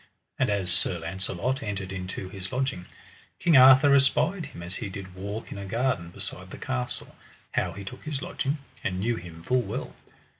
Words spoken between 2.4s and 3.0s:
lodging,